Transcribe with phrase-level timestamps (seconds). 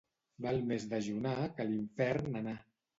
[0.45, 2.61] Val més dejunar que a l'infern anar.